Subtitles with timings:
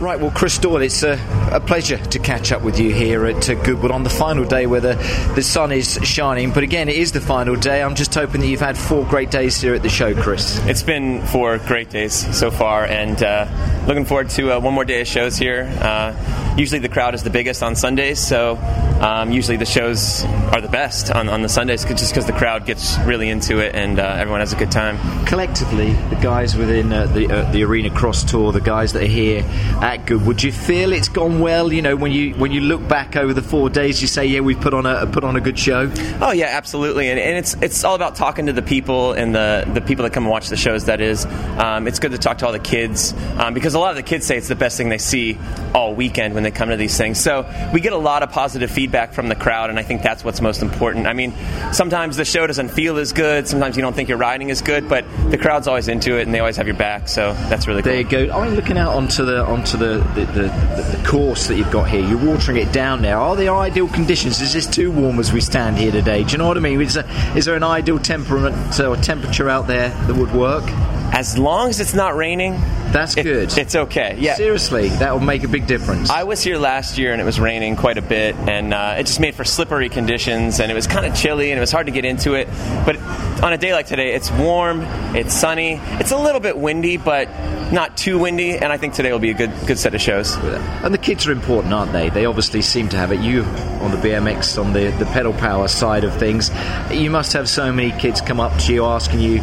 [0.00, 1.18] Right, well, Chris Doyle, it's a,
[1.50, 4.64] a pleasure to catch up with you here at uh, Goodwood on the final day
[4.68, 4.94] where the,
[5.34, 6.52] the sun is shining.
[6.52, 7.82] But again, it is the final day.
[7.82, 10.64] I'm just hoping that you've had four great days here at the show, Chris.
[10.66, 13.48] It's been four great days so far, and uh,
[13.88, 15.64] looking forward to uh, one more day of shows here.
[15.80, 18.54] Uh, usually the crowd is the biggest on Sundays, so
[19.00, 22.66] um, usually the shows are the best on, on the Sundays just because the crowd
[22.66, 24.98] gets really into it and uh, everyone has a good time.
[25.26, 29.06] Collectively, the guys within uh, the, uh, the Arena Cross Tour, the guys that are
[29.06, 29.44] here
[29.82, 31.72] at Goodwood you feel it's gone well?
[31.72, 34.40] You know, when you when you look back over the four days, you say, yeah,
[34.40, 35.90] we've put on a put on a good show.
[36.20, 39.68] Oh yeah, absolutely, and, and it's it's all about talking to the people and the
[39.74, 40.86] the people that come and watch the shows.
[40.86, 41.26] That is,
[41.58, 44.02] um, it's good to talk to all the kids um, because a lot of the
[44.02, 45.38] kids say it's the best thing they see
[45.74, 47.18] all weekend when they come to these things.
[47.18, 50.24] So we get a lot of positive feedback from the crowd, and I think that's
[50.24, 51.06] what's most important.
[51.06, 51.32] I mean,
[51.72, 53.48] sometimes the show doesn't feel as good.
[53.48, 56.34] Sometimes you don't think your riding is good, but the crowd's always into it, and
[56.34, 57.08] they always have your back.
[57.08, 57.92] So that's really cool.
[57.92, 58.32] There you go.
[58.32, 61.88] I mean, looking out onto the onto the the, the, the course that you've got
[61.88, 62.00] here.
[62.00, 63.22] You're watering it down now.
[63.22, 64.40] Are the ideal conditions?
[64.40, 66.24] Is this too warm as we stand here today?
[66.24, 66.80] Do you know what I mean?
[66.80, 70.64] Is there, is there an ideal temperament uh, or temperature out there that would work?
[71.12, 72.52] As long as it's not raining,
[72.92, 73.58] that's it, good.
[73.58, 74.16] It's okay.
[74.18, 74.34] Yeah.
[74.34, 76.10] Seriously, that will make a big difference.
[76.10, 79.06] I was here last year and it was raining quite a bit, and uh, it
[79.06, 81.86] just made for slippery conditions, and it was kind of chilly and it was hard
[81.86, 82.48] to get into it.
[82.86, 82.96] But
[83.42, 84.82] on a day like today, it's warm,
[85.14, 87.28] it's sunny, it's a little bit windy, but
[87.72, 90.36] not too windy, and I think today will be a good good set of shows.
[90.36, 92.10] And the kids are important, aren't they?
[92.10, 93.20] They obviously seem to have it.
[93.20, 93.42] You
[93.82, 96.50] on the BMX, on the, the pedal power side of things,
[96.90, 99.40] you must have so many kids come up to you asking you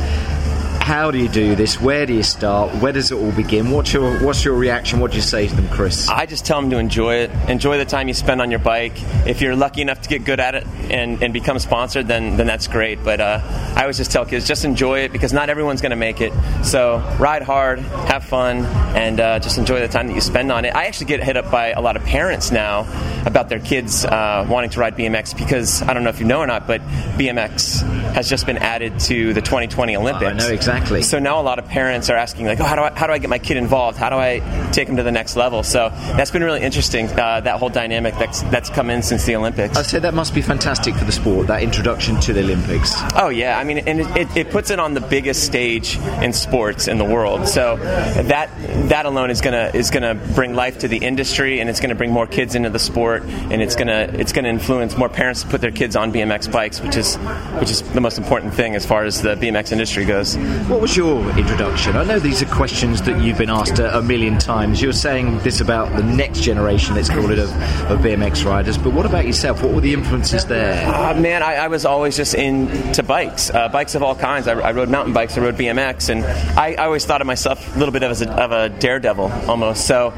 [0.85, 1.81] how do you do this?
[1.81, 2.69] Where do you start?
[2.75, 3.71] Where does it all begin?
[3.71, 4.99] What's your What's your reaction?
[4.99, 6.07] What do you say to them, Chris?
[6.07, 7.31] I just tell them to enjoy it.
[7.49, 8.93] Enjoy the time you spend on your bike.
[9.25, 12.45] If you're lucky enough to get good at it and, and become sponsored, then then
[12.45, 13.03] that's great.
[13.03, 13.41] But uh,
[13.75, 16.31] I always just tell kids just enjoy it because not everyone's going to make it.
[16.63, 18.57] So ride hard, have fun,
[18.95, 20.75] and uh, just enjoy the time that you spend on it.
[20.75, 22.85] I actually get hit up by a lot of parents now
[23.25, 26.41] about their kids uh, wanting to ride BMX because I don't know if you know
[26.41, 26.81] or not, but
[27.17, 27.81] BMX
[28.13, 30.25] has just been added to the 2020 Olympics.
[30.25, 30.74] I know exactly.
[31.01, 33.13] So now a lot of parents are asking, like, oh, how do I, how do
[33.13, 33.97] I get my kid involved?
[33.97, 34.39] How do I
[34.71, 35.63] take him to the next level?
[35.63, 39.35] So that's been really interesting, uh, that whole dynamic that's, that's come in since the
[39.35, 39.77] Olympics.
[39.77, 42.93] I'd say that must be fantastic for the sport, that introduction to the Olympics.
[43.15, 43.57] Oh, yeah.
[43.57, 46.97] I mean, and it, it, it puts it on the biggest stage in sports in
[46.97, 47.47] the world.
[47.47, 48.49] So that
[48.89, 52.11] that alone is gonna is gonna bring life to the industry, and it's gonna bring
[52.11, 55.61] more kids into the sport, and it's gonna it's gonna influence more parents to put
[55.61, 57.15] their kids on BMX bikes, which is
[57.59, 60.35] which is the most important thing as far as the BMX industry goes.
[60.67, 61.95] What was your introduction?
[61.95, 64.81] I know these are questions that you've been asked a, a million times.
[64.81, 67.51] You're saying this about the next generation, let's call it, of,
[67.91, 69.61] of BMX riders, but what about yourself?
[69.61, 70.87] What were the influences there?
[70.87, 74.47] Uh, man, I, I, was always just into bikes, uh, bikes of all kinds.
[74.47, 76.25] I, I, rode mountain bikes, I rode BMX, and
[76.57, 79.85] I, I always thought of myself a little bit of, a, of a daredevil almost.
[79.85, 80.13] So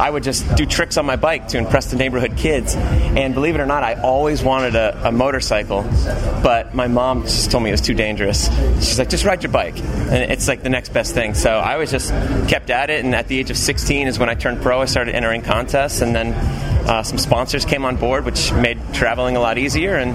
[0.00, 2.74] I would just do tricks on my bike to impress the neighborhood kids.
[2.74, 5.82] And believe it or not, I always wanted a, a motorcycle,
[6.42, 8.48] but my mom just told me it was too dangerous.
[8.84, 9.76] She's like, just ride your bike.
[9.92, 11.34] And it's like the next best thing.
[11.34, 12.10] So I was just
[12.48, 13.04] kept at it.
[13.04, 14.80] And at the age of 16 is when I turned pro.
[14.80, 16.34] I started entering contests, and then
[16.88, 19.96] uh, some sponsors came on board, which made traveling a lot easier.
[19.96, 20.14] And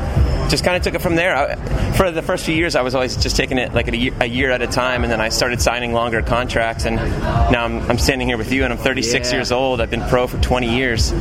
[0.50, 1.35] just kind of took it from there.
[1.35, 1.56] I,
[1.94, 4.25] for the first few years, I was always just taking it like a year, a
[4.25, 6.85] year, at a time, and then I started signing longer contracts.
[6.85, 9.38] And now I'm, I'm standing here with you, and I'm 36 yeah.
[9.38, 9.81] years old.
[9.81, 11.13] I've been pro for 20 years.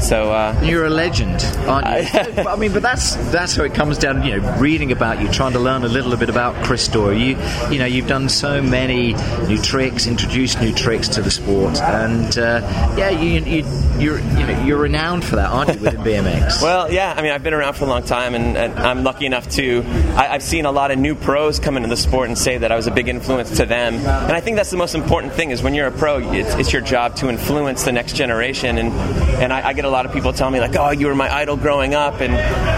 [0.00, 2.42] So uh, you're a legend, aren't you?
[2.42, 4.24] I mean, but that's that's how it comes down.
[4.24, 6.84] You know, reading about you, trying to learn a little bit about Chris.
[6.94, 7.36] You
[7.70, 9.14] you know, you've done so many
[9.48, 12.60] new tricks, introduced new tricks to the sport, and uh,
[12.96, 13.64] yeah, you, you
[13.98, 16.62] you're you know you're renowned for that, aren't you, within BMX?
[16.62, 17.14] well, yeah.
[17.16, 19.82] I mean, I've been around for a long time, and, and I'm lucky enough to.
[20.16, 22.72] I, have seen a lot of new pros come into the sport and say that
[22.72, 25.50] I was a big influence to them, and I think that's the most important thing.
[25.50, 28.92] Is when you're a pro, it's, it's your job to influence the next generation, and
[29.42, 31.32] and I, I, get a lot of people telling me like, "Oh, you were my
[31.32, 32.34] idol growing up," and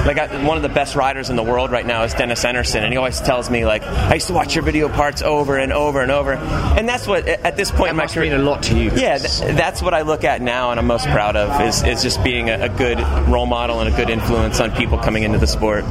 [0.07, 2.83] like I, one of the best riders in the world right now is Dennis Enarson,
[2.83, 5.73] and he always tells me like, "I used to watch your video parts over and
[5.73, 8.43] over and over," and that's what at this point that in my career mean a
[8.43, 8.91] lot to you.
[8.95, 12.03] Yeah, th- that's what I look at now, and I'm most proud of is, is
[12.03, 12.99] just being a, a good
[13.29, 15.86] role model and a good influence on people coming into the sport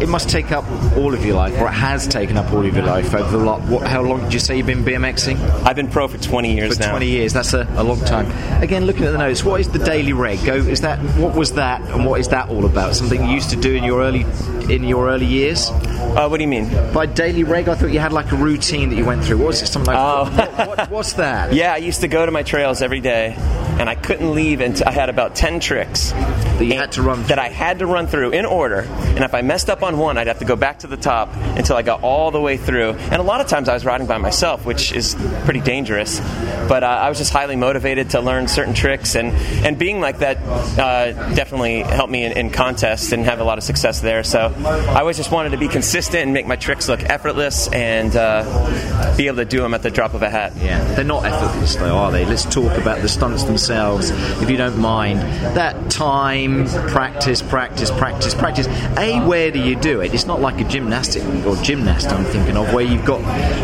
[0.00, 0.64] it must take up
[0.96, 3.42] all of your life, or it has taken up all of your life over the
[3.42, 3.62] lot.
[3.62, 5.38] What, how long did you say you've been BMXing?
[5.64, 6.90] I've been pro for 20 years for now.
[6.90, 8.26] 20 years, that's a, a, long time.
[8.62, 10.44] Again, looking at the notes, what is the daily reg?
[10.44, 12.94] Go, is that what was that, and what is that all about?
[12.94, 14.26] Something you used to do in your early
[14.72, 15.70] in your early years?
[15.70, 16.68] Uh, what do you mean?
[16.92, 19.38] By daily reg, I thought you had like a routine that you went through.
[19.38, 19.66] What was it?
[19.66, 20.24] Something like oh.
[20.30, 21.52] what, what, what's that?
[21.56, 23.34] Yeah, I used to go to my trails every day
[23.78, 26.12] and I couldn't leave until I had about ten tricks
[26.58, 28.80] that you had to run that I had to run through in order.
[28.80, 31.34] And if I messed up on one, I'd have to go back to the top
[31.34, 32.92] until I got all the way through.
[32.92, 35.14] And a lot of times I was riding by myself, which is
[35.44, 36.20] pretty dangerous.
[36.68, 39.28] But uh, I was just highly motivated to learn certain tricks, and
[39.64, 40.38] and being like that
[40.78, 44.24] uh, definitely helped me in, in contests and have a lot of success there.
[44.24, 48.14] So I always just wanted to be consistent and make my tricks look effortless and
[48.16, 50.52] uh, be able to do them at the drop of a hat.
[50.56, 52.24] Yeah, they're not effortless though, are they?
[52.24, 54.10] Let's talk about the stunts themselves,
[54.42, 55.20] if you don't mind.
[55.56, 56.45] That time,
[56.90, 58.66] practice, practice, practice, practice.
[58.98, 60.14] A, where do you do it?
[60.14, 63.20] It's not like a gymnastic or gymnast I'm thinking of, where you've got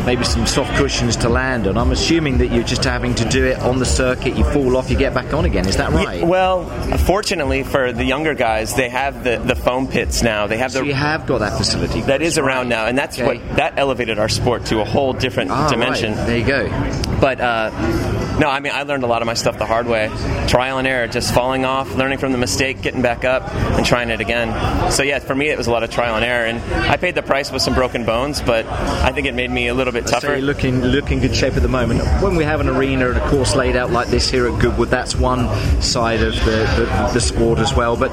[0.07, 1.77] maybe some soft cushions to land on.
[1.79, 4.37] I'm assuming that you're just having to do it on the circuit.
[4.37, 5.67] You fall off, you get back on again.
[5.69, 6.21] Is that right?
[6.21, 6.65] Yeah, well,
[6.99, 10.47] fortunately for the younger guys, they have the, the foam pits now.
[10.47, 10.87] They have so the.
[10.87, 12.01] you have got that facility.
[12.03, 12.69] That is around right.
[12.69, 13.39] now, and that's Okay.
[13.39, 16.15] what that elevated our sport to a whole different Ah, dimension.
[16.15, 16.27] right.
[16.27, 16.69] There you go.
[17.21, 17.71] But uh,
[18.39, 20.09] no, I mean, I learned a lot of my stuff the hard way.
[20.49, 24.11] Trial and error, just falling off, learning from the mistake, getting back up, and trying
[24.11, 24.91] it again.
[24.91, 26.47] So, yeah, for me, it was a lot of trial and error.
[26.47, 29.69] And I paid the price with some broken bones, but I think it made me
[29.69, 30.27] a little bit So tougher.
[30.37, 32.01] you're looking look in good shape at the moment.
[32.23, 34.89] When we have an arena and a course laid out like this here at Goodwood,
[34.89, 35.49] that's one
[35.83, 37.97] side of the, the, the sport as well.
[37.97, 38.11] But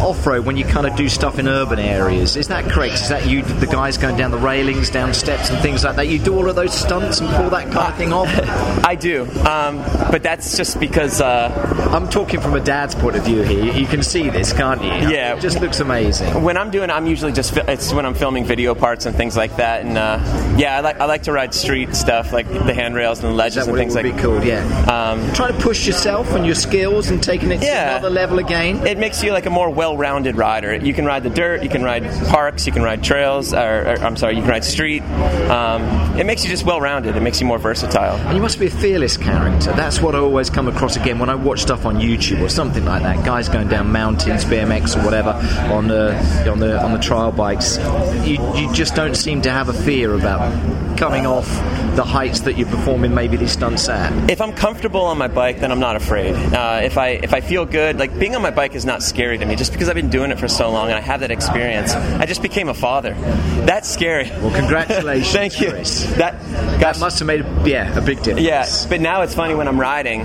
[0.00, 2.94] off-road, when you kind of do stuff in urban areas, is that correct?
[2.94, 6.08] Is that you, the guys going down the railings, down steps and things like that?
[6.08, 8.28] You do all of those stunts and pull that kind of thing off?
[8.84, 9.61] I do, um,
[10.10, 11.20] but that's just because.
[11.20, 11.50] Uh,
[11.92, 13.72] I'm talking from a dad's point of view here.
[13.72, 14.88] You can see this, can't you?
[15.10, 15.34] Yeah.
[15.36, 16.42] It just looks amazing.
[16.42, 19.56] when I'm doing, I'm usually just it's when I'm filming video parts and things like
[19.56, 19.84] that.
[19.84, 20.18] And uh,
[20.58, 23.66] yeah, I like I like to ride street stuff like the handrails and the ledges
[23.66, 24.16] that and things would like.
[24.16, 24.44] be called?
[24.44, 24.62] Yeah.
[24.86, 27.90] Um, Trying to push yourself and your skills and taking it to Yeah.
[27.90, 28.86] another level again.
[28.86, 30.74] it makes you like a more well-rounded rider.
[30.74, 33.98] You can ride the dirt, you can ride parks, you can ride trails, or, or
[33.98, 35.02] I'm sorry, you can ride street.
[35.50, 35.82] Um,
[36.18, 37.16] it makes you just well-rounded.
[37.16, 38.16] It makes you more versatile.
[38.26, 39.51] And you must be a fearless character.
[39.60, 42.84] That's what I always come across again when I watch stuff on YouTube or something
[42.84, 43.24] like that.
[43.24, 45.30] Guys going down mountains, BMX or whatever
[45.72, 46.16] on the
[46.50, 47.78] on the on the trial bikes.
[48.26, 50.40] You, you just don't seem to have a fear about
[51.02, 51.48] coming off
[51.96, 54.30] the heights that you're performing maybe these stunts at.
[54.30, 56.32] If I'm comfortable on my bike, then I'm not afraid.
[56.36, 59.36] Uh, if I if I feel good, like being on my bike is not scary
[59.36, 59.56] to me.
[59.56, 62.24] Just because I've been doing it for so long and I have that experience, I
[62.24, 63.14] just became a father.
[63.66, 64.30] That's scary.
[64.30, 65.70] Well, congratulations, Thank you.
[65.70, 66.04] Chris.
[66.14, 66.40] That
[66.78, 68.46] That must have made a, yeah a big difference.
[68.46, 70.20] Yeah, but now it's funny when I'm riding.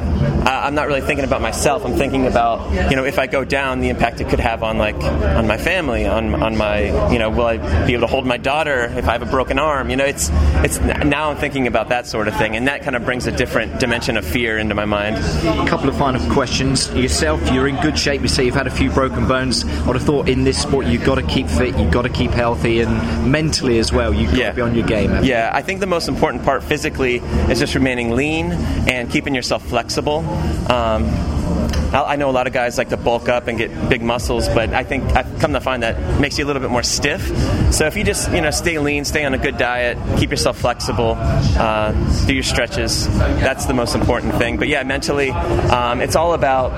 [0.48, 1.84] I'm not really thinking about myself.
[1.86, 4.78] I'm thinking about you know if I go down, the impact it could have on
[4.78, 8.26] like on my family, on on my you know will I be able to hold
[8.26, 9.90] my daughter if I have a broken arm?
[9.90, 10.30] You know, it's
[10.64, 13.32] it's now I'm thinking about that sort of thing, and that kind of brings a
[13.32, 15.18] different dimension of fear into my mind.
[15.18, 16.94] A couple of final questions.
[16.94, 18.22] Yourself, you're in good shape.
[18.22, 19.66] You say you've had a few broken bones.
[19.66, 22.10] I would have thought in this sport you've got to keep fit, you've got to
[22.10, 24.14] keep healthy, and mentally as well.
[24.14, 24.50] You've got Yeah.
[24.50, 25.24] to be on your game.
[25.24, 27.18] Yeah, I think the most important part physically
[27.50, 28.52] is just remaining lean
[28.88, 30.24] and keeping yourself flexible.
[30.70, 31.06] Um,
[31.94, 34.74] I know a lot of guys like to bulk up and get big muscles, but
[34.74, 37.22] I think I've come to find that makes you a little bit more stiff.
[37.74, 40.58] So if you just you know stay lean, stay on a good diet, keep yourself
[40.58, 41.94] flexible, uh,
[42.26, 44.58] do your stretches, that's the most important thing.
[44.58, 46.72] But yeah, mentally, um, it's all about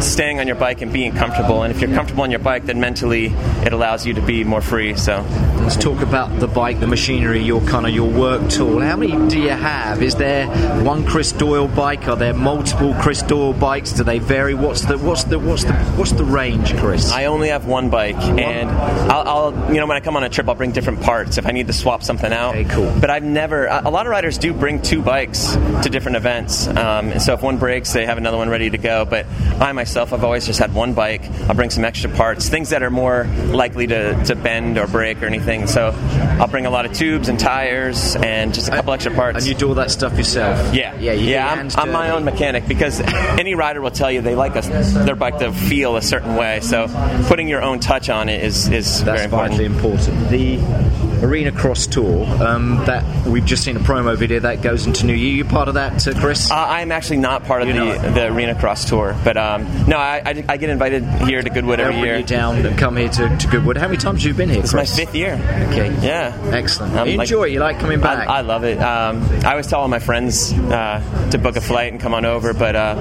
[0.00, 1.62] staying on your bike and being comfortable.
[1.62, 3.26] And if you're comfortable on your bike, then mentally
[3.64, 4.96] it allows you to be more free.
[4.96, 5.24] So
[5.66, 8.80] Let's talk about the bike, the machinery, your kind of your work tool.
[8.80, 10.00] How many do you have?
[10.00, 10.46] Is there
[10.84, 12.06] one Chris Doyle bike?
[12.06, 13.92] Are there multiple Chris Doyle bikes?
[13.92, 14.54] Do they vary?
[14.54, 17.10] What's the what's the what's the what's the range, Chris?
[17.10, 18.70] I only have one bike, and
[19.10, 21.46] I'll, I'll, you know, when I come on a trip, I'll bring different parts if
[21.46, 22.54] I need to swap something out.
[22.54, 22.94] Okay, cool.
[23.00, 23.66] But I've never.
[23.66, 27.42] A lot of riders do bring two bikes to different events, um, and so if
[27.42, 29.04] one breaks, they have another one ready to go.
[29.04, 29.26] But
[29.60, 31.22] I myself, I've always just had one bike.
[31.48, 35.22] I'll bring some extra parts, things that are more likely to, to bend or break
[35.22, 35.66] or anything.
[35.66, 35.94] So
[36.40, 39.38] I'll bring a lot of tubes and tires and just a couple extra parts.
[39.38, 40.74] and you do all that stuff yourself?
[40.74, 41.52] Yeah, yeah, you yeah.
[41.52, 43.00] I'm, I'm my own mechanic because
[43.38, 44.62] any rider will tell you they like a,
[45.04, 46.60] their bike to feel a certain way.
[46.60, 46.88] So
[47.28, 49.52] putting your own touch on it is is That's very important.
[49.52, 50.28] vitally important.
[50.30, 55.06] The Arena Cross Tour um, that we've just seen a promo video that goes into
[55.06, 55.34] New Year.
[55.36, 56.50] You part of that, uh, Chris?
[56.50, 58.14] Uh, I'm actually not part of You're the, not?
[58.14, 61.80] the Arena Cross Tour, but um, no, I, I, I get invited here to Goodwood
[61.80, 62.18] every year.
[62.18, 63.76] you down and come here to, to Goodwood.
[63.76, 64.60] How many times have you been here?
[64.60, 65.34] It's my fifth year.
[65.70, 65.88] Okay.
[66.02, 66.38] Yeah.
[66.52, 66.94] Excellent.
[66.94, 67.52] I'm you like- enjoy it.
[67.52, 68.28] You like coming back.
[68.28, 68.78] I, I love it.
[68.78, 72.24] Um, I always tell all my friends uh, to book a flight and come on
[72.24, 72.94] over, but uh,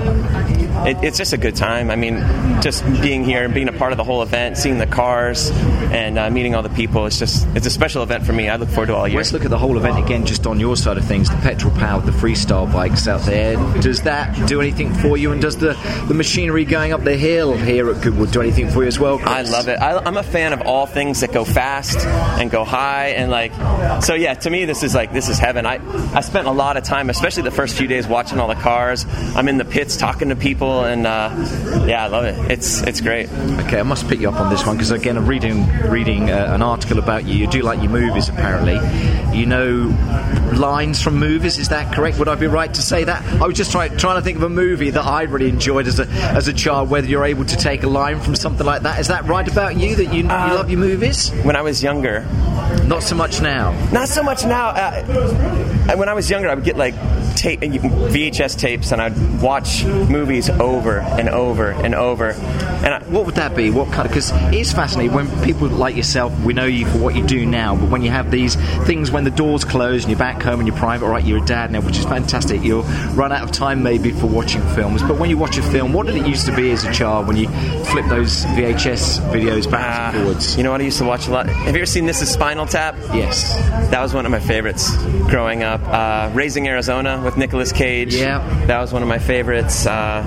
[0.86, 1.90] it, it's just a good time.
[1.90, 2.20] I mean,
[2.62, 5.52] just being here and being a part of the whole event, seeing the cars,
[5.92, 7.06] and uh, meeting all the people.
[7.06, 8.50] It's just it's a special event for me.
[8.50, 9.18] I look forward to all year.
[9.18, 11.30] Let's look at the whole event again, just on your side of things.
[11.30, 13.56] The petrol powered, the freestyle bikes out there.
[13.82, 15.32] Does that do anything for you?
[15.32, 15.74] And does the,
[16.08, 19.18] the machinery going up the hill here at Goodwood do anything for you as well?
[19.18, 19.30] Chris?
[19.30, 19.80] I love it.
[19.80, 23.54] I, I'm a fan of all things that go fast and go high, and like,
[24.04, 24.34] so yeah.
[24.36, 25.66] To me, this is like this is heaven.
[25.66, 25.80] I
[26.16, 29.06] I spent a lot of time, especially the first few days, watching all the cars.
[29.36, 31.30] I'm in the pits talking to people, and uh,
[31.88, 32.52] yeah, I love it.
[32.52, 33.30] It's it's great.
[33.66, 36.52] Okay, I must pick you up on this one because again, I'm reading reading uh,
[36.54, 37.36] an article about you.
[37.36, 38.76] You do like your movies, apparently.
[39.38, 39.96] You know
[40.54, 41.58] lines from movies.
[41.58, 42.18] Is that correct?
[42.20, 43.24] Would I be right to say that?
[43.42, 46.00] I was just trying trying to think of a movie that I really enjoyed as
[46.00, 46.90] a as a child.
[46.90, 49.78] Whether you're able to take a line from something like that, is that right about
[49.78, 49.96] you?
[49.96, 51.30] That you, Uh, you love your movies?
[51.44, 52.26] When I was younger,
[52.86, 53.72] Not so much now.
[53.92, 54.70] Not so much now.
[54.70, 56.94] Uh, when I was younger, I would get like
[57.36, 62.32] tape, VHS tapes, and I'd watch movies over and over and over.
[62.32, 63.72] And I, What would that be?
[63.72, 64.10] What kind of?
[64.10, 67.76] Because it's fascinating when people like yourself, we know you for what you do now,
[67.76, 70.68] but when you have these things when the doors close and you're back home and
[70.68, 71.24] you're private, right?
[71.24, 72.64] You're a dad now, which is fantastic.
[72.64, 72.84] You'll
[73.14, 76.06] run out of time maybe for watching films, but when you watch a film, what
[76.06, 77.48] did it used to be as a child when you
[77.86, 80.58] flip those VHS videos back and uh, forwards?
[80.58, 80.82] you know what?
[80.82, 81.48] I used to watch a lot.
[81.48, 82.96] Have you ever seen This Is Spinal Tap?
[83.14, 83.56] Yes.
[83.92, 84.96] That was one of my favorites
[85.30, 85.82] growing up.
[85.86, 88.16] Uh, Raising Arizona with Nicolas Cage.
[88.16, 88.40] Yeah.
[88.68, 89.86] That was one of my favorites.
[89.86, 90.24] Uh,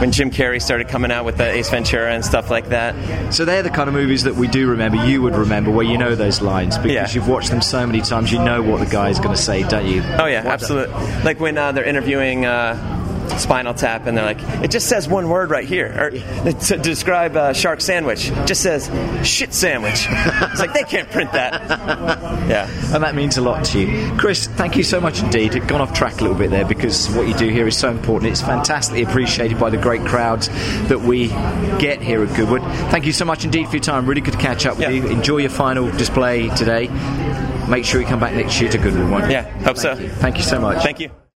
[0.00, 2.94] when Jim Carrey started coming out with the Ace Ventura and stuff like that.
[3.34, 5.04] So they're the kind of movies that we do remember.
[5.06, 7.08] You would remember where you know those lines because Yeah.
[7.10, 8.32] you've watched them so many times.
[8.32, 10.02] You know what the guy's going to say, don't you?
[10.18, 10.94] Oh yeah, absolutely.
[11.24, 12.97] Like when uh, they're interviewing uh,
[13.38, 16.10] Spinal Tap, and they're like, "It just says one word right here, or
[16.52, 18.90] to describe uh, shark sandwich, just says
[19.26, 22.28] shit sandwich." it's like they can't print that.
[22.48, 22.66] Yeah.
[22.94, 24.16] And that means a lot to you.
[24.16, 25.52] Chris, thank you so much indeed.
[25.68, 28.30] Gone off track a little bit there because what you do here is so important.
[28.32, 30.48] It's fantastically appreciated by the great crowds
[30.88, 31.28] that we
[31.78, 32.62] get here at Goodwood.
[32.90, 34.06] Thank you so much indeed for your time.
[34.06, 34.90] Really good to catch up with Yeah.
[34.90, 35.08] you.
[35.08, 36.88] Enjoy your final display today.
[37.68, 39.32] Make sure you come back next year to Goodwood, won't you?
[39.32, 39.92] Yeah, hope so.
[39.92, 40.08] You.
[40.08, 40.82] Thank you so much.
[40.82, 41.10] Thank you.